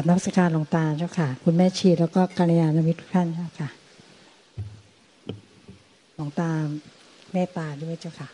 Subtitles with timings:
[0.00, 3.68] กับนักสการหลวงตาเจ้าค่ะ คุณแม่ชีแล้วก็กัลยาณมิตรทุกท่านเจ้าค่ะ
[6.14, 6.50] หลวงตา
[7.32, 8.28] เมตตาด้วยเจ้าค่ะ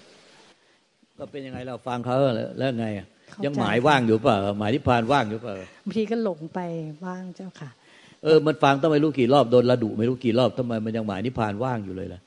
[1.18, 2.14] ก็เป็นยังไงเราฟังเขา
[2.58, 2.86] แล้วไง
[3.44, 6.60] ยังหมายว่างอยู่เปล่าหมายนิพพานว่างอยู่เปล่าบางทีก็หลงไป
[7.04, 7.70] ว่างเจ้าค่ะ
[8.24, 12.20] เออมันฟังต้องไม่รู้กี่รอบโดนระดุไม่รู้กี่รอบทำไมมันยังหมายนิพพานว่างอยู่เลยล่ะ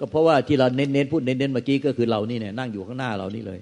[0.00, 3.60] ก็เพราะว่าที่เราเน้นๆพูดเน้นๆเมื่อกี้ก็คือเรานี่เนี่ยนั่งอยู่ข้างหน้าเรานี่เลย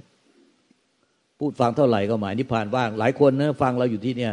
[1.39, 4.33] พูดฟังเท่าไหร่ก็หมายนิพพานว่าง หลายคนนะฟังเราอยู่ที่เนี่ย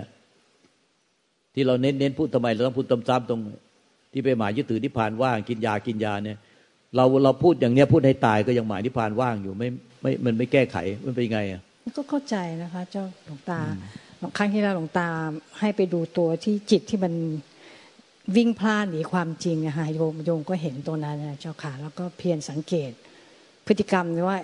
[1.53, 3.39] ที่เราเน้นๆพูดทำไมเราต้องพูดซ้ำๆตรง
[4.11, 6.37] ที่ไปหมายยึดถือนิพพานว่างกินยากินยาเนี่ย
[6.95, 9.67] เราเราพูดอย่างเนี้ยพูดให้ตายก็ยังหมายนิพพานว่างอยู่ไม่
[10.01, 11.61] ไม่มันไม่แก้ไขมันเป็นไงอะ
[11.97, 13.59] ก็เข้าใจนะคะ เจ้าหลวงตา
[14.37, 15.07] ครั้งที่แล้วหลวงตา
[15.59, 17.13] ให้ไปดูตัวที่จิตที่มัน
[18.35, 22.91] วิ่งพลาดหนีความจริงอะค่ะโยมโยมก็เห็นตัวนั้นนะเจ้าค่ะแล้วก็เพียรสังเกต
[23.65, 24.39] พฤติกรรมว่า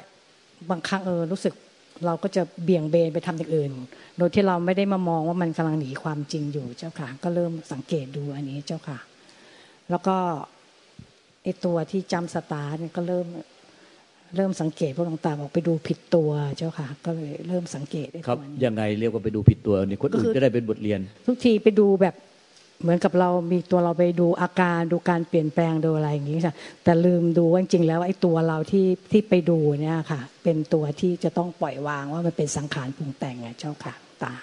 [0.69, 1.53] บางครั้งเออรู้สึก
[2.05, 3.71] เราก็จะเบี่ยงเบนไปทำอย่างอื่น
[4.17, 8.97] โดยที่เราไม่ได้มามองว่ามันกำลังหนีความจริงอยู่เจ้าค่ะ ก็เริ่มสังเกตดูอันนี้เจ้าค่ะ
[9.89, 10.15] แล้วก็
[11.43, 13.27] ไอตัวที่จำสตาร์เนี่ยก็เริ่ม
[14.35, 22.15] เริ่มสังเกตพวกต่างๆออกไปดูผิดตัวเจ้าค่ะ ก็เลยเริ่มสังเกตครับยังไงเรียกว่าไปดูผิดตัวนี่คนอื่นจะได้เป็นบทเรียน ทุกทีไปดูแบบ
[22.81, 34.33] เหมือนกับเรามีตัวเราไปดูอาการดูการเปลี่ยนแปลงดูอะไรอย่างนี้ค่ะ แต่ลืมดูว่าจริงๆแล้วไอ้ตัวเราที่ที่ไปดูเนี่ยค่ะ เป็นตัวที่จะต้องปล่อยวางว่ามันเป็นสังขารปรุงแต่งไงเจ้าค่ะตา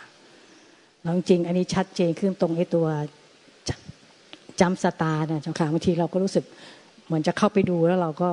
[1.03, 2.87] แล้วจริง อันนี้ชัดเจนขึ้นตรงไอ้ตัว
[4.61, 6.45] จำสตาเนี่ยเจ้าค่ะบางทีเราก็รู้สึก
[7.07, 8.31] เหมือนจะเข้าไปดูแล้วเราก็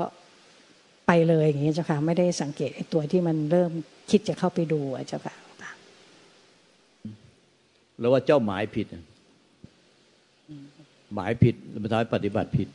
[1.08, 3.72] ไปเลยอย่างนี้เจ้าค่ะไม่ได้สังเกตไอ้ตัวที่มันเริ่ม
[4.10, 5.36] คิดจะเข้าไปดูเจ้าค่ะ
[8.00, 8.88] แล้วว่าเจ้าหมายผิด
[11.16, 12.68] หมายผิดมันทำให้ปฏิบัติผิด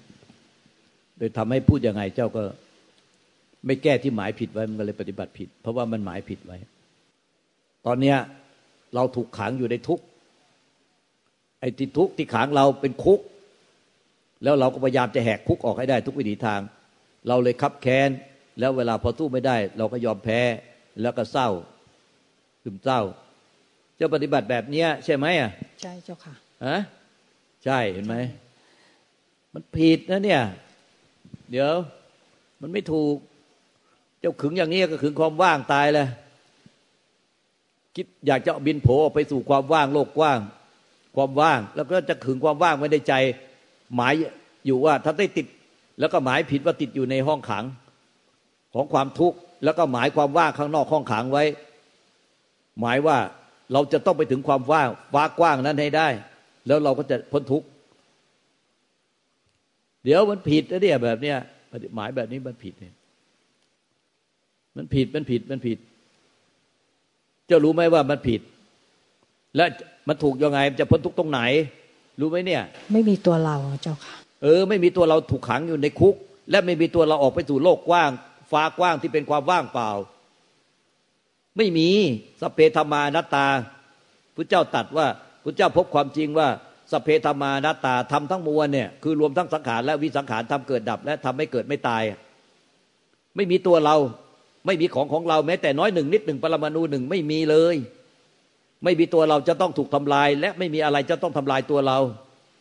[1.19, 2.43] โดยทำให้พูดยังไงเจ้าก็
[3.67, 6.59] ไม่แก้ที่หมายผิดไว้มันก็เลยปฏิบัติผิด เพราะว่ามันหมายผิดไว้
[7.87, 8.17] ตอนเนี้ย
[8.95, 10.05] เราถูกขังอยู่ในทุกข์
[11.61, 13.21] ไอ้ที่ทุกข์ที่ขังเราเป็นคุก
[14.43, 16.61] แล้วเราก็พยายามจะแหกคุกออกให้ได้ทุกวิถีทาง
[17.29, 18.11] เราเลยคับแค้น
[18.59, 20.41] แล้วเวลาพอสู้ไม่ได้ เราก็ยอมแพ้
[21.03, 21.49] แล้วก็เศร้า
[22.63, 23.01] ซึมเศร้า
[23.97, 25.51] เจ้าปฏิบัติแบบเนี้ยใช่ไหมอะ
[25.83, 26.35] ใช่เจ้าค่ะ
[26.67, 26.79] ฮะ
[27.65, 28.17] ใช่เห็นไหม
[29.55, 30.43] มันผิดนะเนี่ย
[31.51, 31.73] เดี๋ยว
[32.61, 33.15] มันไม่ถูก
[34.21, 36.09] เจ้าขึงอย่างนี้ก็ขึงความว่างตายเลย
[37.97, 40.39] คิดอยากจะบินโผออกไปสู่ความว่างโลกกว้าง
[41.17, 43.15] ความว่าง แล้วก็จะขึงความว่างไว้ในใจ
[43.95, 44.13] หมาย
[44.67, 45.47] อยู่ว่าถ้าได้ติด
[46.01, 47.65] แล้วก็หมายผิดว่าติดอยู่ในห้องขัง
[48.75, 51.45] ของความทุกข์แล้วก็หมายความว่างข้างนอกห้องขังไว้
[52.81, 53.17] หมายว่า
[53.73, 56.09] เราจะต้องไปถึงความว่างฟ้ากว้างนั้นให้ได้
[56.69, 57.67] แล้วเราก็จะพ้นทุกข์
[60.05, 61.37] เดี๋ยวมันผิดนะเนี่ยแบบเนี้ย
[61.95, 62.95] หมายแบบนี้มันผิดเนี่ย
[64.77, 65.79] มันผิดมันผิดมันผิด
[67.47, 68.41] เจ้ารู้ไหมว่ามันผิด
[69.57, 69.65] และ
[70.09, 71.41] มันถูกยังไงจะพ้นทุกข์ตรงไหน
[72.21, 72.63] รู้ไหมเนี่ย
[72.93, 76.15] ไม่มีตัวเราเจ้าค่ะ เออ ไม่มีตัวเราถูกขังอยู่ในคุก
[76.51, 78.11] และไม่มีตัวเราออกไปสู่โลกกว้าง
[78.51, 79.91] ฟ้ากว้างที่เป็นความว่างเปล่า
[81.57, 81.89] ไม่มี
[82.41, 83.47] สเปธรรมานัตตา
[84.35, 85.07] พระเจ้าตัดว่า
[85.49, 86.49] พุทธเจ้าพบความจริงว่า
[86.93, 92.03] สเพธรรมานาตาทำทั้งมวลเนี่ยคือรวมทั้งสังขารและวิสังขารทำเกิดดับ และทำให้เกิดไม่ตาย
[93.37, 93.97] ไม่มีตัวเรา
[94.67, 97.77] ไม่มีของของเราแม้แต่น้อยหนึ่งนิดหนึ่งปรมาณูหนึ่งไม่มีเลย
[98.85, 101.99] ไม่มีตัวเราจะต้องถูกทำลาย และไม่มีอะไรจะต้องทำลายตัวเรา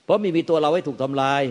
[0.06, 1.42] เพราะไม่มีตัวเราให้ถูกทำลาย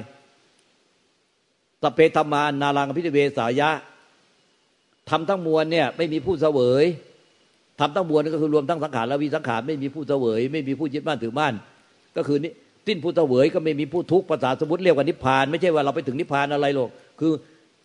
[1.82, 3.70] สเพธรรมานารังพิเวสายะ
[5.10, 6.86] ทำทั้งมวลเนี่ยไม่มีผู้เสวย
[7.81, 11.54] ทำทั้งมวลก็คือรวมทั้งสังขารและวิสังขารไม่มีผู้เสวย ไม่มีผู้ยึดมั่นถือมั่น
[12.16, 12.53] ก็คือนี่
[12.87, 17.32] สิ้นผู้เสวยก็ไม่มีผู้ทุกข์ภาษาสมมติเรียกว่านิพพาน ไม่ใช่ว่าเราไปถึงนิพพานอะไรหรอกคือ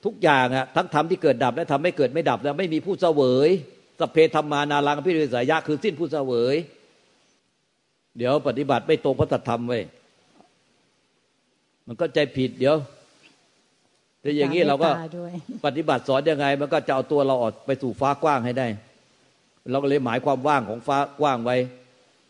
[0.05, 3.49] ทุกอย่างอะทั้งธรรมที่เกิดดับและทำให้เกิดไม่ดับแล้วไม่มีผู้เสวย
[3.99, 6.55] สเพธรรมานารังพิริสายะคือสิ้นผู้เสวย
[8.17, 9.79] เดี๋ยวปฏิบัติไม่ตรงพระธรรมไว้
[11.87, 12.75] มันก็ใจผิดเดี๋ยว
[14.21, 14.89] แต่อย่างนี้เราก็
[15.65, 18.67] ปฏิบัติสอนยังไง มันก็จะเอาตัวเราออกไปสู่ฟ้ากว้างให้ได้
[19.69, 21.55] เราก็เลยหมายความว่างของฟ้ากว้างไว้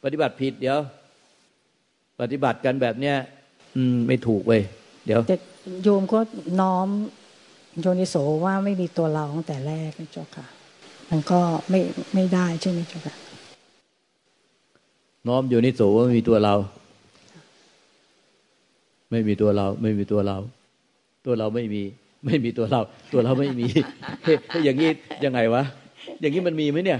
[0.03, 0.79] ปฏิบัติผิดเดี๋ยว
[2.19, 3.15] ปฏิบัติกันแบบเนี้ย
[3.75, 4.61] อืมไม่ถูกเว้ย
[5.05, 5.37] เดี๋ยวแต่
[5.83, 6.19] โยมก็
[6.61, 6.87] น้อม
[7.81, 10.45] โยนิโสว่าไม่มีตัวเราตั้งแต่แรกเจ้าค่ะ
[11.09, 11.39] มันก็
[11.69, 11.79] ไม่
[12.13, 13.15] ไม่ได้ใช่ไหมเจ้าค่ะ
[15.27, 16.53] น้อมโยนิโสว่าไม่มีตัวเรา
[19.11, 20.37] ไม่มีตัวเรา ไม่มีตัวเรา
[21.25, 21.81] ตัวเราไม่มี
[22.25, 22.81] ไม่มีตัวเรา
[23.13, 23.67] ตัวเราไม่มี
[24.63, 24.89] อย่างนี้
[25.25, 25.63] ยังไงวะ
[26.21, 26.99] อย่างนี้มันมีไหมเนี่ย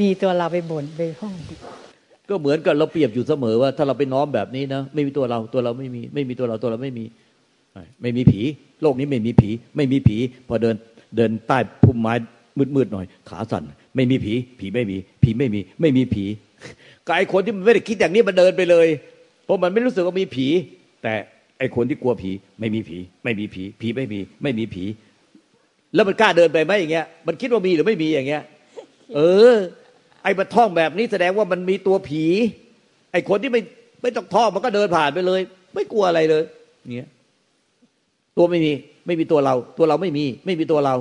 [0.00, 1.34] มีตัวเราไปบ่นไปห้อง
[2.28, 7.04] ก็เหมือนกับเราเปรียบอยู่เสมอว่า ถ้าเราไปน้อมแบบนี้นะไม่มีตัวเราตัวเราไม่มีไม่มีตัวเราตัวเราไม่มี
[8.02, 8.40] ไม่มีผี
[8.82, 10.16] โลกนี้ไม่มีผี ไม่มีผี
[10.48, 10.74] พอเดิน
[11.16, 12.14] เดินใต้พุ่มไม้
[12.76, 13.62] มืดๆหน่อย ขาสั่น
[13.96, 16.24] ไม่มีผี ผีไม่มี ผีไม่มี ไม่มีผี
[17.06, 18.88] กับไอคนที่มันไม่ได้คิดอย่างนี้มันเดินไปเลย
[19.44, 20.46] เพราะมันไม่รู้สึกว่ามีผี
[21.02, 21.14] แต่
[21.58, 22.30] ไอคนที่กลัวผี
[22.60, 24.84] ไม่มีผี ไม่มีผี ผีไม่มี ไม่มีผี
[25.94, 28.42] แล้วมันกล้าเดินไปไหมอย่างเงี้ยมันคิดว่ามีหรือไม่มีอย่างเงี้ย
[29.14, 29.20] เอ
[29.52, 29.54] อ
[30.22, 32.24] ไอ้มันท่องแบบนี้แสดงว่ามันมีตัวผี
[33.12, 33.62] ไอ้คนที่ไม่
[34.02, 35.40] ไม่ต้องท่องมันก็เดินผ่านไปเลย
[35.74, 36.44] ไม่กลัวอะไรเลย
[36.96, 37.08] เงี้ย
[38.36, 38.72] ตัวไม่มี
[39.06, 40.94] ไม่มีตัวเรา ตัวเราไม่มี ไม่มีตัวเรา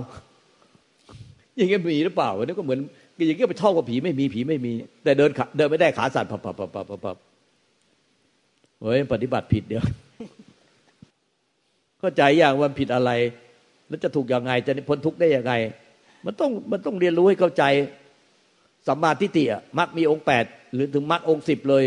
[1.58, 2.80] อย่างเงี้ยมีหรือเปล่าอันนี้ก็เหมือน
[3.28, 4.72] อย่างเงี้ยไปท่องว่าผีไม่มีผีไม่มี
[5.04, 7.18] แต่เดินเดินไม่ได้ขาสั่นปับปับปับปับปับ
[8.82, 9.84] เฮ้ยปฏิบัติผิดเดี๋ยว
[12.00, 13.12] เข้าใจอย่างว่าผิดอะไร
[13.88, 15.54] แล้วจะถูกยังไงจะพ้นทุกข์ได้ยังไง
[16.26, 17.64] มันต้องมันต้องเรียนรู้ให้เข้าใจ
[18.88, 19.44] สัมมาทิฏฐิ
[19.80, 21.84] มักมีองค์แปดหรือถึงมักองค์สิบเลย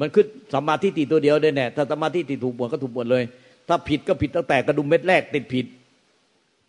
[0.00, 3.24] มันขึ้นสัมมาทิฏฐิตัวเดียวได้แน่ถ้าสัมมาทิฏฐิถูกหมดก็ถูกหมดเลย
[3.68, 5.66] ถ้าผิดก็ผิดตั้งแต่กระดุมเม็ดแรก ติดผิด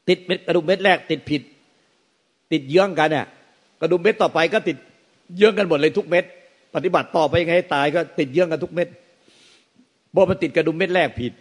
[0.10, 1.42] ติดเม็ดกระดุมเม็ดแรก ติดผิด
[2.52, 3.26] ติดเยื้องกันเนี่ย
[3.82, 4.78] กระดุมเม็ดต่อไปก็ติด
[5.36, 6.24] เยื้องกันหมดเลยทุกเม็ด
[6.76, 8.88] ปฏิบัติต่อไปยังไงตายก็ติดเยื้องกันทุกเม็ด
[10.16, 11.34] พอมันติดกระดุมเม็ดแรกผิด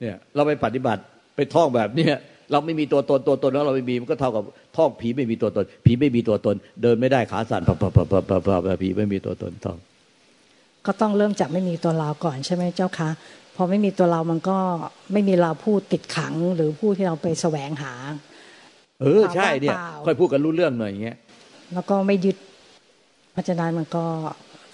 [0.00, 1.02] เนี่ย เราไปปฏิบัติ
[1.36, 2.14] ไปท่องแบบเนี้ย
[2.52, 4.44] เราไม่มีตัวตนตัวตนแล้วเราไม่มีมันก็เท่ากับ
[4.76, 9.78] ท่องผีไม่มีตัวตน ผีไม่มีตัวตน เดินไม่ได้ขาสั่นพับพับพับพับพับพับผีไม่มีตัวตนท่อง
[10.86, 13.10] ก็ต้องเริ่มจากไม่มีตัวเราก่อนใช่ไหมเจ้าคะ
[13.56, 14.58] พอไม่มีตัวเรามันก็
[15.12, 17.92] ไม่มีเราพูดติดขัง หรือพูดที่เราไปแสวงหา
[19.00, 19.76] เออใช่เนี่ย
[20.06, 21.16] ค่อยพูดกันรู้เรื่องหน่อยอย่างเงี้ย
[21.74, 22.36] แล้วก็ไม่ยึด
[23.32, 24.04] เพราะฉะนั้นมันก็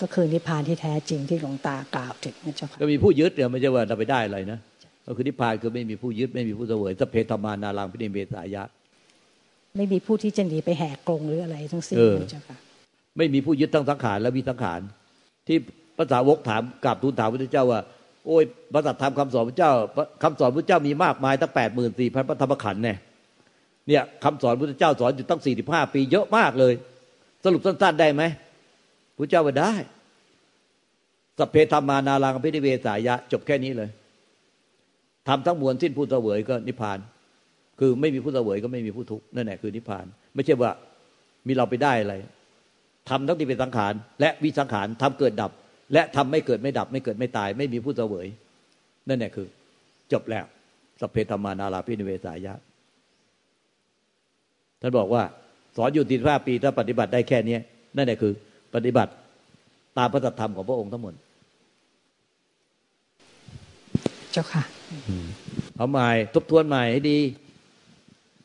[0.00, 4.58] ก็คือนิพพานที่แท้จริงที่หลวงตากล่าวถึงนะเจ้าค่ะก็มีผู้ยึดเนี่ยไม่ใช่ว่าเราไปได้อะไรนะ
[5.06, 8.62] ก็คือนิพพานคือไม่มีผู้ยึดไม่มีผู้เสวยสเพธรรมานารังพิเนเบสายะ
[9.76, 11.99] ไม่มีผู้ที่จะหนีไปแหกกรงหรืออะไรทั้งสิ้น
[12.31, 12.56] เจ้าค่ะ
[13.17, 14.81] ไม่มีผู้ยึดทั้งสังขารและวิสังขาร
[15.47, 15.56] ที่
[15.99, 17.81] ภาษาวกถามกราบทูลถามพระเจ้าว่า
[18.26, 19.73] โอ้ยพระสัทธรรมคำสอนพระเจ้า
[20.23, 22.97] คำสอนพระเจ้ามีมากมายตั้งแปดหมื่นสี่พันพระธรรมขันธ์เนี่ย
[23.88, 26.75] เนี่ยคำสอนพระเจ้าสอนอยู่ตั้งสี่สิบห้าปีเยอะมากเลย
[27.44, 28.23] สรุปสั้นๆได้ไหม
[29.17, 29.73] พระเจ้าว่าได้
[31.38, 33.91] สเพธรรมานารังพิธิเวสายะ จบแค่นี้เลย
[35.28, 36.99] ทำทั้งมวลสิ้นผู้เสวยก็นิพพาน
[37.81, 40.70] คือไม่มีผู้เสวยก็ไม่มีผู้ทุกข์นั่นแหละคือนิพพาน ไม่ใช่ว่า
[41.46, 42.14] มีเราไปได้อะไร
[43.08, 45.50] ทำทั้งที่เป็นสังขาร และวิสังขารทำเกิดดับ
[45.93, 48.26] และทำไม่เกิดไม่ดับ ไม่เกิดไม่ตาย ไม่มีผู้เสวย
[49.08, 49.46] นั่นแหละคือ
[50.12, 50.44] จบแล้ว
[51.00, 52.55] สเพธรรมานาราพินิเวสายะ
[54.81, 55.22] ท่านบอกว่า
[55.76, 57.58] สอนอยู่ติดห้าปีถ้าปฏิบัติได้แค่นี้
[57.96, 58.32] นั่นแหละคือ
[58.75, 59.12] ปฏิบัติ
[59.99, 61.14] ตามพระธรรมของพระองค์ทั้งหมด
[64.32, 64.75] เจ้าค่ะ
[65.76, 67.18] เอาใหม่ทบทวนใหม่ให้ดี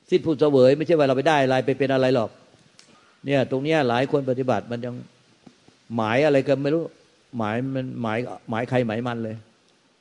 [0.10, 2.30] สิ้นผู้เสวย ไม่ใช่ว่าเราไปได้อะไรไปเป็นอะไรหรอก
[3.26, 4.96] เนี่ย ตรงเนี้ยหลายคนปฏิบัติมันยัง
[5.96, 6.84] หมายอะไรกันไม่รู้
[7.38, 8.18] หมายมันหมาย
[8.50, 9.36] หมายใครหมายมันเลย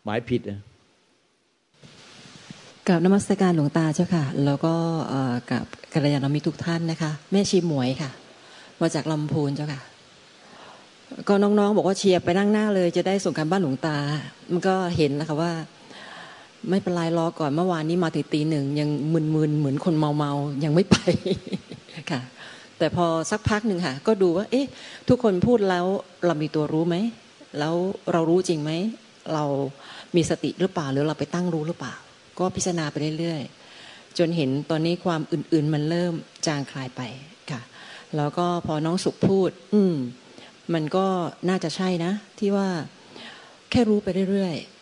[0.05, 0.41] หมายผิด
[2.89, 4.75] กับนมัสการหลวงตาเจ้าค่ะ แล้วก็
[5.51, 8.11] กับกัลยาณมิตรทุกท่านนะคะ แม่ชีหมวยค่ะ
[8.81, 9.81] มาจากลำพูนเจ้าค่ะ
[11.29, 13.97] ก็น้องๆ บอกว่าเชียร์ไปนั่งหน้าเลย จะได้ส่งการบ้านหลวงตา
[14.53, 15.53] มันก็เห็นนะคะว่า
[16.69, 18.89] ไม่เป็นไรรอก่อนเมื่อวานนี้มาถึงตีหนึ่งยัง
[19.35, 20.97] มึนๆเหมือนคนเมาๆยังไม่ไป
[22.11, 22.21] ค่ะ
[22.79, 24.67] แต่พอสักพักหนึ่งค่ะ ก็ดูว่า เอ๊ะ
[25.09, 25.87] ทุกคนพูดแล้ว
[26.27, 26.97] เรามีตัวรู้ไหม
[27.59, 27.75] แล้ว
[28.13, 28.73] เรารู้จริงไหม
[29.35, 29.45] เรา
[30.17, 31.95] มีสติหรือเปล่าหรือเราไปตั้งรู้หรือเปล่า
[32.39, 36.15] ก็พิจารณาไปเรื่อยๆ จนเห็นตอนนี้ความอื่นๆมันเริ่ม
[36.47, 37.03] จางคลายไป
[37.51, 37.61] ค่ะ
[38.17, 39.95] แล้วก็พอน้องสุขพูด อืม
[40.75, 41.07] มันก็
[41.49, 42.69] น่าจะใช่นะ ที่ว่า
[43.71, 44.80] แค่รู้ไปเรื่อยๆ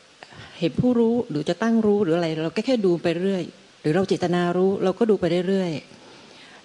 [0.58, 3.44] เห็นผู้รู้หรือจะตั้งรู้หรืออะไร เราก็แค่ดูไปเรื่อย
[3.80, 5.72] หรือเราเจตนารู้เราก็ดูไปเรื่อย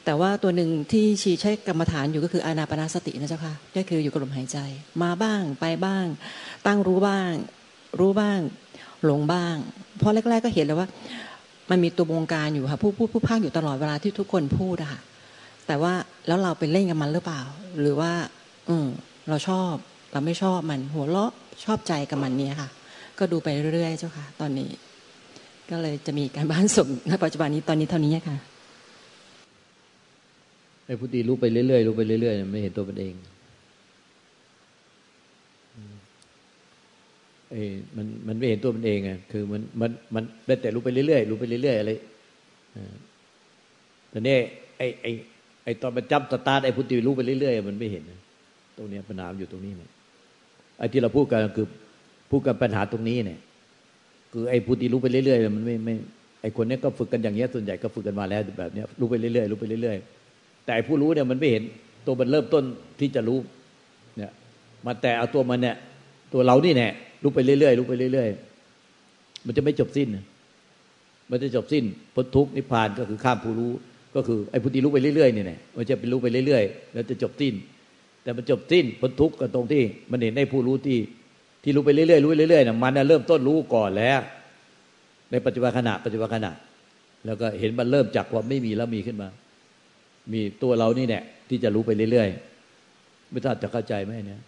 [0.06, 4.58] แต่ว่าตัวหนึ่งที่ชีใช้กรรมฐานอยู่ก็คืออานาปนาสตินะเจ้าค่ะก็คืออยู่กับลมหายใจ
[5.04, 6.06] มาบ้างไปบ้าง
[6.66, 7.32] ตั้งรู้บ้าง
[8.00, 8.40] รู้บ้าง
[9.06, 9.56] หลงบ้าง
[9.98, 10.88] เพราะแรก ๆ ก็เห็นแล้วว่า
[11.70, 15.02] มันมีตัววงการอยู่ค่ะผู้พูดผู้พากอยู่ตลอดเวลาที่ทุกคนพูดอะค่ะ
[15.68, 15.94] แต่ว่า
[16.28, 17.42] แล้วเราไปเล่นกับมันหรือเปล่า
[17.80, 18.12] หรือว่า
[18.70, 18.88] อืม
[19.30, 19.74] เราชอบ
[20.12, 21.32] เราไม่ชอบมัน หัวเราะ
[21.66, 22.70] ชอบใจกับมันเนี่ยค่ะ
[23.20, 24.70] ก็ดูไปเรื่อยๆเจ้าค่ะ ตอนนี้
[25.70, 28.38] ก็เลยจะมีการบ้านส่งในปัจจุบันนี้ตอนนี้เท่านี้ค่ะ
[30.86, 33.14] ไอ้พุทธิรู้ไปเรื่อยๆรู้ไปเรื่อยๆไม่เห็นตัวมันเอง
[37.50, 37.62] ไอ้
[37.96, 41.92] มันมันไม่เห็นตัวมันเองไงคือมันมันมันได้แต่รู้ไปเรื่อยๆรู้ไปเรื่อยๆอะไร
[44.10, 44.38] แต่นี่
[44.78, 45.12] ไอ้ไอ้
[45.64, 48.04] ไอ้ตอนมันจำสตาร์ทไอ้พุทธิรู้ไปเรื่อยๆมันไม่เห็น
[48.78, 49.90] ตรงนี้ปัญหาอยู่ตรงนี้เนี่ย
[50.78, 51.68] ไอ้ที่เราพูดกันคือ
[52.34, 53.40] พูดกันปัญหาตรงนี้เนี่ย
[54.34, 55.96] คือไอ้ผู้ที่รู้ไปเรื่อยๆมันไม่ไม่
[56.42, 61.64] ไอ้คนนี้ก็ฝึกกันอย่างเงี้ยส่วนใหญ่ก็ฝึกกันมาแล้วแบบเนี้ยรู้ไปเรื่อยๆรู้ไปเรื่อยๆแต่ผู้รู้เนี่ยมันไม่เห็น
[62.06, 62.64] ตัวมันเริ่มต้น
[63.00, 63.40] ที่จะรู้
[64.18, 64.32] เนี่ย
[64.86, 65.76] มาแต่เอาตัวมันเนี่ย
[66.34, 66.90] ตัวเรานี่แน่
[67.24, 70.08] รู้ไปเรื่อยๆรู้ไปเรื่อยๆมันจะไม่จบสิ้น
[71.30, 71.84] มันจะจบสิ้น
[72.16, 73.72] พ้นทุกนิพพานก็คือข้ามผู้รู้
[74.16, 77.54] ก็คือไอ้ผู้ที่รู้ไปเรื่อยๆเนี่ยมันจะเป็นรู้ไปเรื่อยๆ แล้วจะจบสิ้น
[78.24, 80.98] แต่มันจบสิ้นพ้นทุกข์ก็ตรงที่มันเห็นในผู้รู้ที่
[81.64, 84.20] ที่รู้ไปเรื่อยๆรู้เรื่อยๆนะมันเริ่มต้นรู้ก่อนแล้ว
[85.32, 86.52] ในปัจจุบันขณะปัจจุบันขณะ
[87.26, 89.30] แล้วก็เห็นมันเริ่มจากความไม่มีแล้วมีขึ้นมา
[90.34, 94.42] มีตัวเรานี่แหละที่จะรู้ไปเรื่อยๆไม่ทราบจะเข้าใจไหมเนี่ย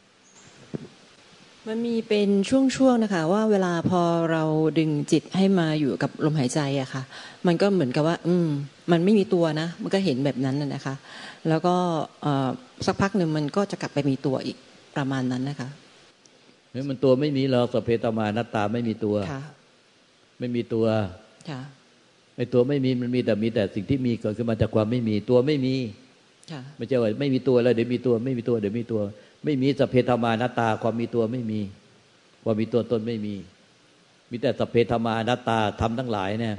[1.68, 4.44] มันมีเป็นช่วงๆนะคะ ว่าเวลาพอเรา
[4.80, 7.02] ดึงจิตให้มาอยู่กับลมหายใจอะค่ะ
[7.48, 8.48] มันก็เหมือนกับว่า อืม
[8.92, 10.96] มันไม่มีตัวนะ มันก็เห็นแบบนั้นนะคะ
[11.50, 11.76] แล้วก็
[12.86, 14.58] สักพักหนึ่งมันก็จะกลับไปมีตัวอีก
[14.96, 15.70] ประมาณนั้นนะคะ
[16.76, 19.16] นี่มันตัวไม่มีหรอกสเพตมานัตตาไม่มีตัว
[20.40, 20.86] ไม่มีตัว
[22.36, 25.76] ไอ้ตัวไม่มีมันมีแต่มีแต่สิ่งที่มีเกิดขึ้นมาจากความไม่มีตัวไม่มี
[26.78, 29.02] ไม่ใช่ว่าไม่มีตัวแล้วเดี๋ยวมีตัว ไม่มีตัวเดี๋ยวมีตัว
[29.46, 31.60] ไม่มีสเพธมานาตาความมีตัวไม่มี
[32.44, 33.36] ความมีตัวตนไม่มี
[34.32, 36.56] มีแต่สเพธมานาตาทำทั้งหลายเนี่ย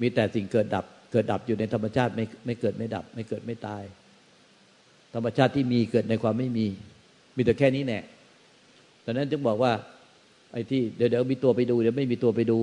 [0.00, 3.82] มีแต่สิ่งเกิดดับ เกิดดับอยู่ในธรรมชาติไม่ไม่เกิดไม่ดับ ไม่เกิดไม่ตาย
[5.14, 6.66] ธรรมชาติที่มีเกิดในความไม่มี
[7.36, 8.00] มีแต่แค่นี้แน่
[9.10, 9.72] ดังนั้นจึงบอกว่า
[10.52, 12.58] ไอ้ที่เดี๋ยวเดี๋ยวมีตัวไปดูเดี๋ยวไม่มีตัวไปดู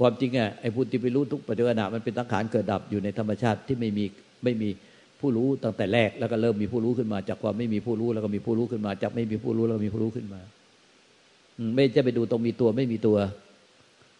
[0.00, 4.04] ความจริงอะไอ้พูดที่ไปรู้ทุกปัจจุบันมันเป็นสังขารเกิดดับอยู่ในธรรมชาติที่ไม่มี
[4.44, 4.68] ไม่มี
[5.20, 10.40] ผู้รู้ตั้งแต่แรกแล้วก็เริ่มมีผู้รู้ขึ้นมา จากความไม่มีผู้รู้แล้วก็มีผู้รู้ขึ้นมา จากไม่มีผู้รู้แล้วมีผู้รู้ขึ้นมา
[11.76, 13.16] ไม่ใช่ไปดูตรงมีตัวไม่มีตัว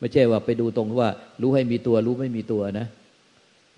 [0.01, 1.11] ไม่ใช่ว่าไปดูตรงว่า
[1.43, 2.87] รู้ให้มีตัว รู้ไม่มีตัวนะ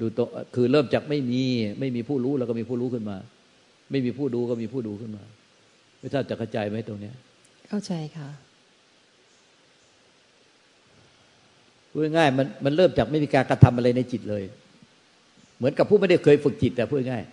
[0.00, 1.42] ดูตรงคือเริ่มจากไม่มี
[1.80, 3.16] ไม่มีผู้รู้แล้วก็มีผู้รู้ขึ้นมา
[3.90, 5.24] ไม่มีผู้ดูก็มีผู้ดูขึ้นมา
[5.98, 7.14] ไม่ทราบจะเข้าใจไหมตรงเนี้ย
[7.68, 8.28] เข้าใจค่ะ
[11.90, 14.42] พูดง่ายมันมันเริ่มจากไม่มีการกระทำอะไรในจิตเลย
[15.56, 17.24] เหมือนกับผู้ไม่ได้เคยฝึกจิตแต่พูดง่าย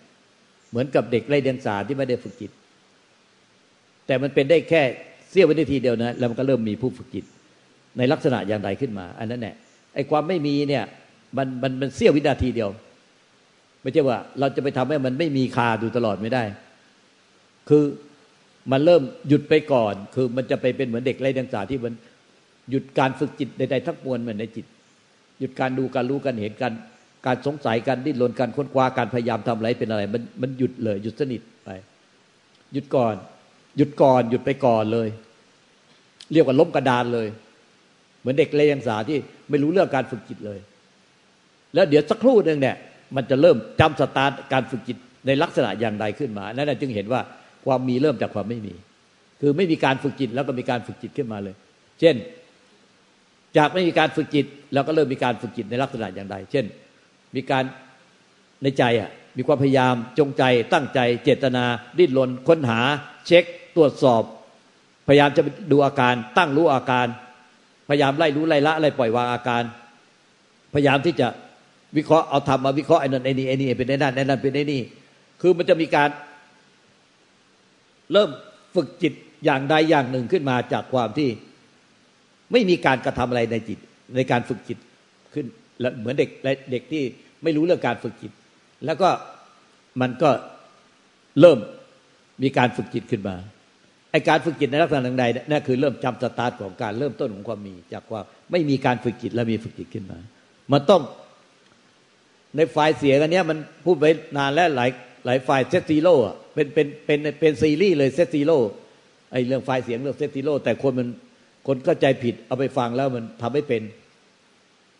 [0.70, 2.52] เหมือนกับเด็กไร้เดียงสาที่ไม่ได้ฝึกจิต
[4.08, 4.82] แต่มันเป็นได้แค่
[5.30, 7.26] เสี้ยววินาทีเดียวนะแล้วมันก็เริ่มมีผู้ฝึกจิต
[7.98, 9.56] ในลักษณะอย่างใดขึ้นมา อันนั้นแหละ
[9.96, 10.84] ไอ้ความไม่มีเนี่ย
[11.38, 12.70] มันมันมันเสี้ยววินาทีเดียว
[13.82, 16.44] ไม่ใช่ว่า เราจะไปทำให้มันไม่มีคาดูตลอดไม่ได้
[17.70, 17.84] คือ
[18.72, 21.94] มันเริ่มหยุดไปก่อน คือมันจะไปเป็นเหมือนเด็กไร้เดียงสาที่มัน
[22.70, 24.66] หยุดการฝึกจิตใดๆทั้งมวลเหมือนในจิต
[25.40, 26.74] หยุดการดูการรู้การเห็นการ
[27.26, 31.70] การสงสัยการดิ้นรนการค้นคว้าการพยายามทำอะไรเป็นอะไร มันมันหยุดเลย หยุดสนิทไป
[32.74, 33.16] หยุดก่อน
[33.78, 35.08] หยุดก่อนหยุดไปก่อนเลย
[36.32, 37.28] เรียกว่าล้มกระดานเลย
[38.22, 39.18] เหมือนเด็กเลียงสาที่
[39.50, 40.60] ไม่รู้เรื่องการฝึกจิตเลย
[41.74, 42.76] แล้วเดี๋ยวสักครู่หนึ่งเนี่ย
[43.16, 47.22] มันจะเริ่มจำสตาร์ทการฝึกจิตในลักษณะอย่างใดขึ้นมานั่นจึงเห็นว่า
[47.66, 48.76] ความมีเริ่มจากความไม่มี
[49.42, 51.56] คือไม่มีการฝึกจิตแล้วก็มีการฝึกจิตขึ้นมาเลย
[52.00, 52.16] เช่น
[53.58, 56.66] จากไม่มีการฝึกจิตแล้วก็เริ่มมีการฝึกจิตในลักษณะอย่างใด เช่น
[57.36, 57.64] มีการ
[58.64, 61.64] ในใจอะมีความพยายามจงใจ ตั้งใจ เจตนา
[61.98, 62.80] ดิ้นรนค้นหา
[63.28, 63.44] เช็ค
[63.76, 64.24] ตรวจสอบ
[65.08, 65.42] พยายามจะ
[65.72, 67.08] ดูอาการ ตั้งรู้อาการ
[67.90, 69.64] พยายามไล่รู้ไล่ละไล่ปล่อยวางอาการ
[70.74, 71.28] พยายามที่จะ
[71.98, 74.82] วิเคราะห์เอาทำมาวิเคราะห์ไอ้นั่นไอ้นี่ไอ้นี่เป็นไอ้นั่นไอ้นั่นเป็นไอ้นี่
[75.42, 76.10] คือมันจะมีการ
[78.14, 78.30] เริ่ม
[78.76, 79.14] ฝึกจิต
[79.46, 81.30] อย่างใดอย่างหนึ่งขึ้นมาจากความที่
[82.52, 83.80] ไม่มีการกระทำอะไรในจิต
[84.16, 84.78] ในการฝึกจิต
[85.34, 85.46] ขึ้น
[85.80, 86.30] แล้วเหมือนเด็ก
[86.72, 87.04] เด็กที่
[87.44, 88.32] ไม่รู้เรื่องการฝึกจิต
[88.86, 89.10] แล้วก็
[90.02, 90.30] มันก็
[91.40, 91.60] เริ่ม
[92.44, 93.36] มีการฝึกจิตขึ้นมา
[94.12, 100.20] ไอการฝึกจิตในลักษณะใดนั่นคือเริ่มจาร์ทของการเริ่มต้นของความมี จากความไม่มีการฝึกจิตแล้วมีฝึกจิตขึ้นมา
[100.72, 101.02] มันต้อง
[102.56, 104.06] ในไฟล์เสียงอันนี้มันพูดไป
[104.38, 104.90] นานแล้วหลาย
[105.26, 106.16] หลายไฟล์ set zero
[106.54, 108.58] เป็นเป็นเป็นเป็นซีรีส์เลย set zero
[109.32, 111.08] ไอเรื่องไฟล์เสียงเรื่อง set zero แต่คนมัน
[111.68, 113.82] คนเข้าใจผิดเอาไปฟังแล้วมันทำไม่เป็น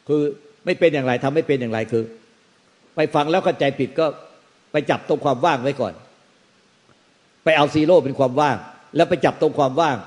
[0.08, 0.22] คือ
[0.66, 2.04] ไม่เป็นอย่างไรทำไม่เป็นอย่างไรคือ
[2.96, 4.06] ไปฟังแล้วเข้าใจผิดก็
[4.72, 5.94] ไปจับตรงความว่างไว้ก่อน
[7.44, 8.58] ไปเอาซีโร่เป็นความว่าง
[8.96, 9.98] แล้วไปจับตรงความว่าง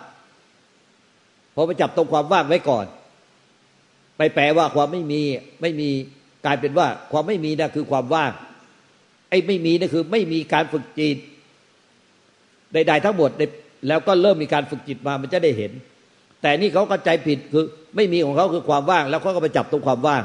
[1.55, 2.87] พอไปจับตรงความว่างไว้ก่อน
[4.19, 5.21] ไปแปลว่าความไม่มี
[5.63, 5.91] ไม่มี
[6.47, 8.33] กลายเป็นว่า ความไม่มีนะคือความว่าง
[9.35, 11.19] อ้ไม่มีนะคือไม่มีการฝึกจิต
[12.73, 13.31] ใดๆทั้งหมด
[13.89, 15.73] แล้วก็เริ่มมีการฝึกจิตมามันจะได้เห็น
[16.43, 17.65] แต่นี่เขาก็ใจผิดคือ
[17.97, 20.23] ไม่มีของเขาคือความว่าง แล้วเขาก็ไปจับตรงความว่าง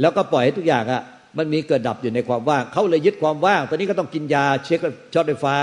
[0.00, 1.02] แล้วก็ปล่อยให้ทุกอย่างอะ
[1.38, 4.78] มันมีเกิดดับอยู่ในความว่างเขาเลยยึดความว่าง ตอนนี้ก็ต้องกินยาเช็ค
[5.14, 5.54] ช็อตไฟฟ้า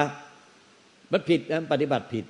[1.12, 2.26] มันผิดนะปฏิบัติผิด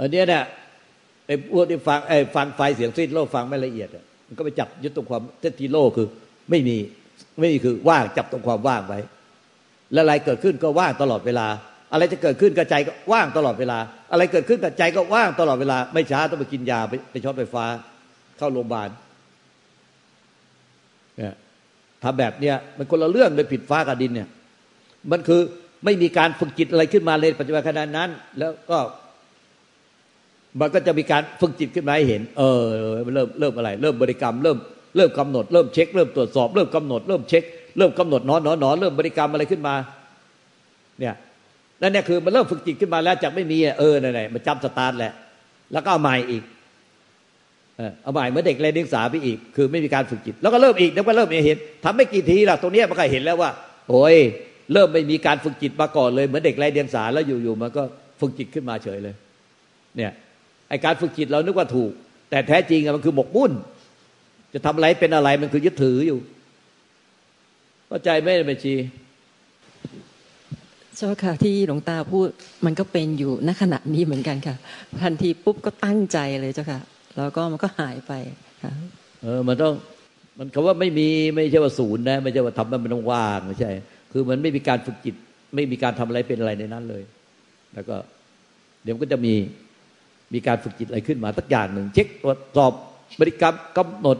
[0.00, 0.44] อันนี้เนี่ย
[1.26, 3.88] ไอ้พวกที่ฟังไอ้ฟังไฟล์เสียง set zero ฟังไม่ละเอียด
[4.34, 6.08] มันก็ไปจับยึดตรงความ set zero คือ
[6.50, 6.76] ไม่มี
[7.40, 9.00] ไม่มีคือว่างจับตรงความว่างไว้
[9.92, 11.46] แล้วอะไรเกิดขึ้นก็ว่างตลอดเวลา
[11.92, 13.78] อะไรจะเกิดขึ้นกับใจก็ว่างตลอดเวลา
[14.12, 17.64] อะไรเกิดขึ้นกับใจก็ว่างตลอดเวลา ไม่ช้าต้องไปกินยาไปไปช็อตไฟฟ้า
[18.38, 18.88] เข้าโรงพยาบาล
[21.16, 21.34] เนี่ย
[22.02, 24.28] ทำแบบเนี้ยมันคนละเรื่องเลยผิดฟ้ากับดินเนี่ย
[25.10, 25.40] มันคือ
[25.84, 28.78] ไม่มีการฝึกจิตอะไรขึ้นมาเลยปัจจุบันขณะนั้น แล้วก็
[30.60, 32.62] มันก็จะมีการฝึกจิตขึ้นมาให้เห็น เออ
[33.14, 34.58] เริ่มเริ่มอะไร เริ่มบริกรรมเริ่ม
[34.96, 37.42] เริ่มกำหนดเริ่มเช็ค เริ่มตรวจสอบ เริ่มกำหนดเริ่มเช็ค
[37.78, 39.74] เริ่มกำหนดนอนนอนนอนเริ่มบริกรรมอะไรขึ้นมา
[40.98, 41.14] เนี่ย
[41.80, 45.12] นั่นเนี่ยคือมันเริ่มฝึกจิตขึ้นมาแล้วจากไม่มีเออไหนๆมันจำสตาร์ทแหละ
[45.72, 46.42] แล้วก็เอาใหม่อีก
[48.02, 53.50] เอาใหม่เมื่อเด็กเรียนศึกษาไปอีก คือไม่มีการฝึกจิต แล้วก็เริ่มอีกแล้วก็เริ่มเห็นทำไม่กี่ทีละตรงนี้มันก็เห็นแล้วว่า
[53.90, 54.16] โอ้ย
[54.72, 57.82] เริ่มไม่มีการฝึกจิตมาก่อนเลยเหมือนเด็กไรเดียงสาแล้วอยู่ๆมันก็
[58.20, 59.14] ฝึกจิตขึ้นมาเฉยเลย
[59.96, 60.12] เนี่ย
[60.68, 61.92] ไอการฝึกจิตเรานึกว่าถูก
[62.30, 63.52] แต่แท้จริงมันคือหมกมุ่น
[64.54, 66.18] จะทำอะไรเป็นอะไรมันคือยึดถืออยู่
[67.88, 68.74] เข้าใจไหมแม่ชี
[70.96, 72.28] เจ้าค่ะที่หลวงตาพูด
[72.64, 74.56] มันก็เป็นอยู่ณขณะนี้เหมือนกันค่ะ
[75.02, 76.80] ทันทีปุ๊บก็ตั้งใจเลยเจ้าค่ะ
[77.16, 78.12] แล้วก็มันก็หายไป
[78.62, 78.72] ค่ะ
[79.22, 79.72] เออมันต้อง
[80.38, 83.70] มันคำว่าไม่มีไม่ใช่ว่าศูนย์นะไม่ใช่ว่าทำมันต้องว่างไม่ใช่
[84.12, 85.14] คือมันไม่มีการฝึกจิต
[85.54, 87.02] ไม่มีการทำอะไรเป็นอะไรในนั้นเลย
[87.74, 87.96] แล้วก็
[88.82, 89.34] เดี๋ยวก็จะมี
[90.32, 92.72] มีการฝึกจิตอะไรขึ้นมาสักอย่างหนึ่ง เช็คตรวจสอบ
[93.20, 94.18] บริกรรมกำหนด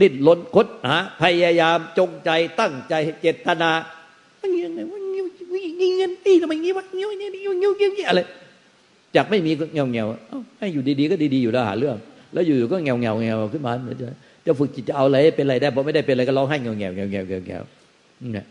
[0.00, 2.30] ดิ้นรนคดหาพยายามจงใจ
[2.60, 3.70] ตั้งใจเจตนา
[4.52, 5.24] เงี้ยไงว่าเงี้ย
[5.78, 8.20] เงี้ยนี่ทำไมเงี้ยวะเงี้ยเงี้ยเงี้ยเงี้ยเงี้ยอะไร
[9.16, 10.04] จากไม่มีเงี้ยเงี้ย
[10.58, 11.96] ให้อยู่ดีๆก็ดีๆอยู่แล้วหาเรื่อง
[12.32, 14.08] แล้วอยู่ๆก็เงี้ยเงี้ยเงี้ยขึ้นมาจะ
[14.46, 17.60] จะฝึกจิตจะเอาอะไรเป็นอะไรได้พอไม่ได้เป็นอะไรก็ร้องไห้เงี้ยเงี้ยเงี้ยเงี้ยเงี้ยเงี้ย
[18.32, 18.46] เนี่ย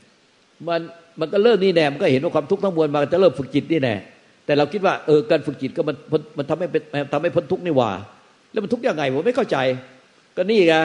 [0.67, 0.81] มัน
[1.19, 3.95] มันก็เริ่มนี่แน่มันก็เห็นว่าความทุกข์ทั้งมวลมันจะเริ่มฝึกจิตนี่แน่
[4.45, 5.95] แต่เราคิดว่าเออการฝึกจิตก็มัน
[6.37, 6.81] มันทำให้เป็น
[7.13, 7.91] ทำให้พ้นทุกข์นี่ว่า
[8.51, 9.57] แล้วมันทุกข์ยังไงผมไม่เข้าใจ
[10.37, 10.75] ก็นี่ไง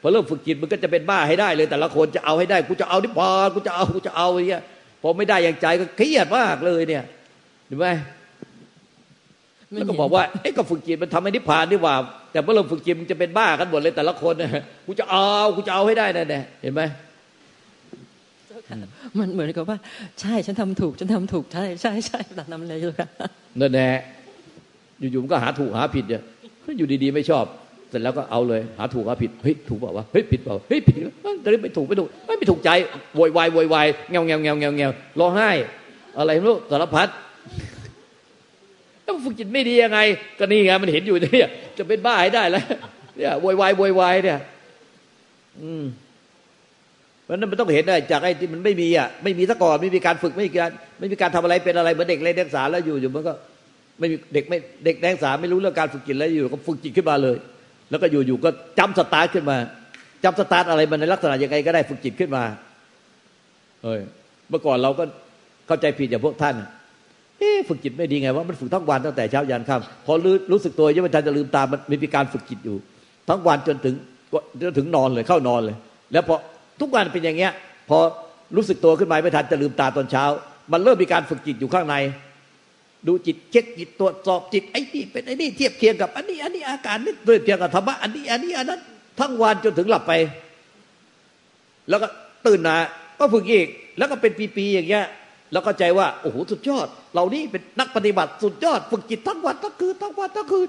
[0.00, 4.62] พอเริ่มฝึกจิตมันก็จะเป็นบ้าให้ได้เลย แต่ละคนจะเอาให้ได้กูจะเอานิพพานกูจะเอากูจะเอาอย่างเงี้ย
[5.02, 7.04] พอไม่ได้อย่างใจก็เครียดมากเลยเนี่ย
[7.66, 7.86] เห็นไหม
[9.72, 11.94] แล้วก็บอกว่าเอ๊ะก็ฝึกจิตมันทำให้นิพพานนี่ว่า
[12.32, 14.34] แต่เมื่อเราฝึกจิตมันจะเป็นบ้ากันหมดเลยแต่ละคน
[14.86, 16.82] กูจะเอากูจะเอาให้ได้แน่เห็นไหม
[19.18, 19.78] มันเหมือนกับว่า
[20.20, 23.08] ใช่ฉันทำถูก ฉันทำถูกใช่ใช่ใช่ตัดนำเลยจ้ะค่ะ
[23.60, 23.88] นั่นแน่
[24.98, 26.22] อยู่ๆมันก็หาถูกหาผิดเนี่ย
[26.78, 27.44] อยู่ดีๆไม่ชอบ
[27.90, 31.00] เสร็จแล้วก็เอาเลย หาถูกหาผิดเฮ้ยถูกเปล่าวะเฮ้ยผิดเปล่าเฮ้ยผิด
[31.40, 32.70] แต่ไม่ถูกไม่ถูกไม่ถูกใจ
[33.16, 35.50] โวยวายโวยวายเงาเงาเงาเงาเงาร้องไห้
[36.18, 37.08] อะไรไม่รู้สารพัด
[39.06, 39.98] ต้องฝึกจิตไม่ดียังไง
[40.38, 41.48] ก็นี่ไงมันเห็นอยู่เนี่ย
[41.78, 42.64] จะเป็นบ้าให้ได้แล้ว
[43.16, 44.38] เนี่ยโวยวายโวยวายเนี่ย
[45.62, 45.84] อืม
[47.26, 53.32] เพราะนั้นมันต้องเห็นได้จากไอ้ที่มันไม่มีอะไม่มีซะก่อนไม่มีการฝึกไม่มีการไม่มีการทำอะไรเป็นอะไรเหมือนเด็กเรียนนักศึกษาแล้วอยู่อยู่มันก็
[53.98, 57.36] ไม่มีเด็กไม่เด็กนักศึกษาไม่รู้เรื่องการฝึกจิตแล้วอยู่ก็ฝึกจิตขึ้นมาเลย
[57.90, 59.56] แล้วก็อยู่อยู่ก็จำสตาร์ทขึ้นมา
[60.24, 62.44] จำสตาร์ทอะไรมันในลักษณะยังไงก็ได้ฝึกจิตขึ้นมา
[63.82, 64.00] เฮ้ย
[64.50, 65.04] เมื่อก่อนเราก็
[65.66, 66.54] เข้าใจผิดอย่างพวกท่าน
[67.38, 72.76] เอ๊ฝึกจิตไม่ดีไงว่ามันฝึกทั้งวันตั้งแต่เช้ายันค่ำพอรู้รู้สึกตัวยังไม่ทันจะลืมตามันมีการฝึกจิตอยู่
[73.28, 73.94] ทั้งวันจนถึง
[74.62, 75.76] จนถึงนอนเลยเข้านอนเลย
[76.12, 76.36] แล้วพอ
[76.80, 77.52] ทุกวันเป็นอย่างเงี้ย
[77.88, 77.98] พอ
[78.56, 80.24] รู้สึกตัวขึ้นมาไม่ทันจะลืมตาตอนเช้า
[80.72, 81.94] มันเริ่มมีการฝึกจิตอยู่ข้างใน
[83.06, 88.80] ดูจิตเช็คจิตตรวจสอบจิตไอ้นี่เป็นไอ้นี่เทียบเคียงกับ อันนี้อันนี้อาการนี่เทียบเคียงกับธรรมะอันนี้อันนี้อันนั้น
[89.20, 90.12] ทั้งวันจนถึงหลับไป
[91.88, 92.08] แล้วก็
[92.46, 92.76] ตื่นมา
[93.18, 93.66] ก็ฝึกอีก
[93.98, 95.06] แล้วก็เป็นปีๆอย่างเงี้ย
[95.52, 100.68] แล้วก็ใจว่าโอ้โหสุดยอด เรานี่เป็นนักปฏิบัติสุดยอด ฝึกจิตทั้งวันทั้งคืนทั้งวันทั้งคืน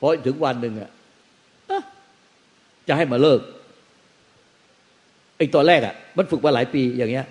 [0.00, 0.90] พอถึงวันหนึ่งอะ
[2.88, 3.40] จะให้มาเลิก
[5.38, 7.26] ไอ้ตอนแรกอะมันฝึกมาหลายปีอย่างเงี้ย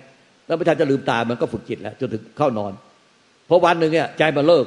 [0.46, 2.72] แล้วพระอาจารย์จะลืมตามันก็ฝึกจิตแล้วจนถึงเข้านอน
[3.48, 4.66] พอวันหนึ่งเนี่ยใจมันเลิก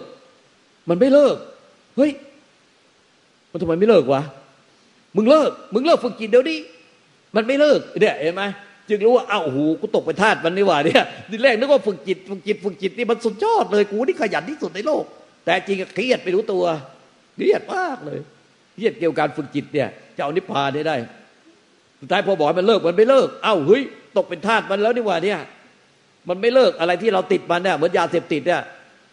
[0.89, 1.35] มันไม่เลิก
[1.97, 2.11] เฮ้ย
[3.51, 4.21] มันทำไมไม่เลิกวะ
[5.15, 6.57] มึงเลิก มึงเลิกฝึกจิตเดี๋ยวนี้
[7.35, 8.43] มันไม่เลิกเนี่ยเห็นไหม
[8.89, 15.03] จึงรู้ว่าเอ้าวโอ้โหกูตกไปทาสมันนี่หว่าเนี่ยทีแรกนึกว่าฝึกจิตฝึกจิตฝึกจิตนี่มันสุดยอดเลยกูนี่ขยันที่สุดในโลก
[15.45, 16.63] แต่จริงเครียดไปรู้ตัว
[17.35, 18.19] เครียดมากเลย
[18.73, 20.95] เครียดเกี่ยวกับการฝึกจิตเนี่ยจะเอานิพพานได้
[22.01, 23.81] สุดท้ายพอบอกมันเลิกมันไม่เลิก เอ้าเฮ้ย
[24.17, 25.39] ตกเป็นทาสมันแล้วนี่ว่าเนี่ย
[26.29, 28.61] มันไม่เลิกอะไรที่เราติดมันเนี่ยเหมือนยาเสพติดเนี่ย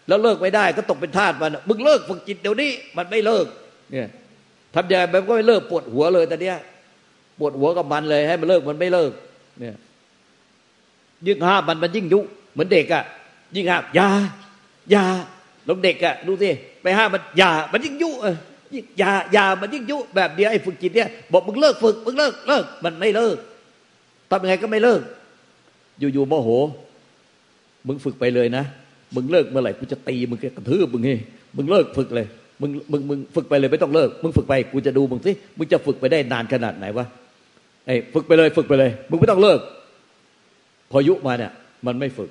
[0.08, 3.46] แล้วเลิกไม่ได้ก็ตกเป็นทาสมันมึงเลิกฝึกจิตเดี๋ยวนี้มันไม่เลิก
[3.92, 4.08] เนี่ย
[4.74, 6.58] ทำยังไงมันก็ไม่เลิกปวดหัวเลยแต่เนี้ย
[7.38, 9.12] ปวดหัวกับมันเลย ให้มันเลิกมันไม่เลิก
[9.60, 9.76] เนี่ย
[11.26, 12.20] ยิ่งห้ามมันมันยิ่งยุ
[12.52, 13.04] เหมือนเด็กอะ
[13.56, 14.08] ยิ่งห้ามยา
[14.94, 15.04] ยา
[15.68, 16.50] ลงเด็กอะดูสิ
[16.82, 18.36] ไปห้ามมันยามันยิ่งยุเออ
[18.98, 23.36] อย่าอย่ามันยิ่งยุแบบเดียวไอ้ฝึกจิตเนี่ยบอกมึงเลิกฝึกมึงเลิกเลิกมันไม่เลิก
[24.30, 25.00] ทำยังไงก็ไม่เลิก
[25.98, 26.50] อยู่ๆโมโห
[27.86, 28.64] มึงฝึกไปเลยนะ
[29.14, 31.16] มึงเลิกเมื่อไหร่กูจะตีมึงกระทืบมึงให้
[31.56, 32.26] มึงเลิกฝึกเลย
[32.60, 37.06] มึงมึงมึงฝึกไปเลยไม่ต้องเลิก มึงฝึกไปกูจะดูมึงสิมึงจะฝึกไปได้นานขนาดไหนวะ
[37.86, 39.60] ไอ้ฝึกไปเลยฝึกไปเลย มึงไม่ต้องเลิก
[40.90, 41.52] พอยุมาเนี่ย
[41.86, 42.30] มันไม่ฝึก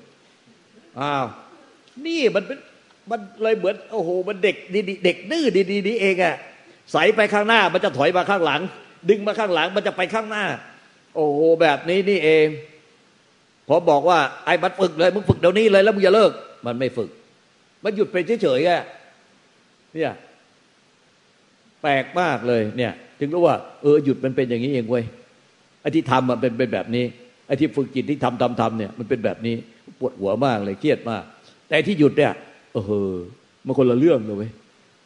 [0.99, 1.25] อ้าว
[2.05, 2.57] นี่มันเป็น
[3.11, 6.35] มันเลยเหมือนโอ้โหมันเด็กดีเด็กดื้อดีๆนี่เองอะ
[6.91, 8.61] ใสไปข้างหน้ามันจะถอยมาข้างหลัง
[9.09, 10.45] ดึงมาข้างหลังมันจะไปข้างหน้า
[11.15, 12.47] โอ้โหแบบนี้นี่เอง
[13.67, 16.31] พอบอกว่าไอ้มันฝึกเลยมึงฝึกเดี๋ยวนี้เลยแล้วมึงอย่าเลิก
[16.65, 17.09] มันไม่ฝึก
[17.83, 18.77] มันหยุดไปเฉยๆแค่
[19.93, 20.13] เนี่ย
[21.81, 25.03] แปลกมากเลยเนี่ยจึงรู้ว่าเออหยุดมันเป็นอย่างนี้เองเว้ย
[25.81, 27.05] ไอ้ที่ทำมันเป็นเป็นแบบนี้
[27.47, 29.55] ไอ้ที่ฝึกจิตที่ทำทำทำเนี่ยมันเป็นแบบนี้
[29.99, 31.23] ปวดหัวมากเลยเครียดมาก
[31.67, 32.33] แต่ที่หยุดเนี่ย
[32.77, 32.79] อ
[33.11, 33.13] อ
[33.65, 34.51] มันคนละเรื่องเลย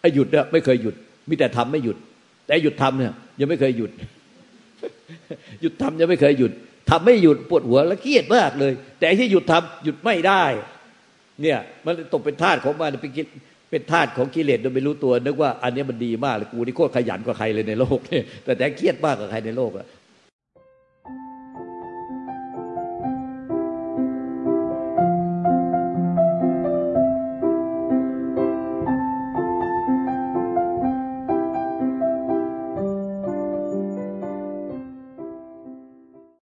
[0.01, 0.95] ไอ้หยุดเนี่ยไม่เคยหยุด
[1.29, 1.97] มีแต่ทำไม่หยุด
[2.45, 3.91] แต่หยุดทำเนี่ย ยังไม่เคยหยุด
[5.61, 6.51] หยุดทำยังไม่เคยหยุด
[6.89, 10.43] ทำไม่หยุดปวดหัวแล้วเครียดมากเลย แต่ที่หยุดทำหยุดไม่ได้
[11.41, 13.23] เนี่ย มันตกเป็นทาสของมันเป็นกิ
[13.69, 19.85] เป็นทาสของกิเลสโดยไม่รู้ตัวนึกว่าอันนี้มันดีมากเลยกูนี่โคตรขยันกว่าใครเลยในโลกเนี่ยแต่แต่เครียดมากกว่าใครในโลกอะ